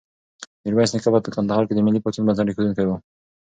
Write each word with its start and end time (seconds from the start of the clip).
میرویس 0.63 0.91
نیکه 0.93 1.09
په 1.25 1.29
کندهار 1.35 1.63
کې 1.65 1.73
د 1.75 1.79
ملي 1.85 1.99
پاڅون 2.03 2.23
بنسټ 2.27 2.47
ایښودونکی 2.49 2.85
و. 2.85 2.91